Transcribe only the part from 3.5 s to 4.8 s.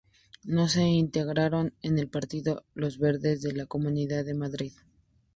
la Comunidad de Madrid.